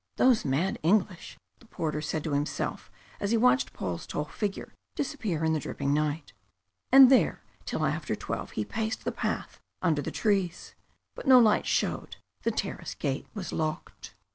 [0.15, 5.45] "Those mad English!" the porter said to himself, as he watched Paul's tall figure disappear
[5.45, 6.33] in the dripping night.
[6.91, 10.73] And there till after twelve he paced the path under the trees.
[11.13, 14.15] But no light showed; the terrace gate was locked.